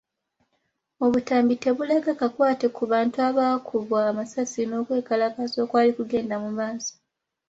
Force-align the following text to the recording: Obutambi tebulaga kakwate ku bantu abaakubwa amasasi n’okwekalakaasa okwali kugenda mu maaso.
Obutambi 1.05 1.53
tebulaga 1.63 2.11
kakwate 2.21 2.65
ku 2.75 2.83
bantu 2.91 3.17
abaakubwa 3.27 3.97
amasasi 4.09 4.61
n’okwekalakaasa 4.65 5.57
okwali 5.65 5.91
kugenda 5.97 6.35
mu 6.43 6.51
maaso. 6.57 6.93